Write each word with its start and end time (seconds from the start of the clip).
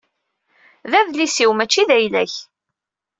D 0.91 0.93
adlis-iw, 0.99 1.51
mačči 1.55 1.83
d 1.87 1.89
ayla-k. 1.95 2.33